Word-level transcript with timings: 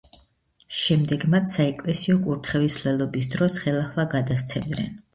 შემდეგ 0.79 1.25
მათ 1.35 1.51
საეკლესიო 1.51 2.17
კურთხევის 2.25 2.81
მსვლელობის 2.81 3.33
დროს 3.37 3.63
ხელახლა 3.67 4.11
გადასცემდნენ. 4.19 4.95